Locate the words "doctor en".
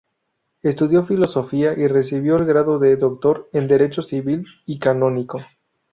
2.97-3.67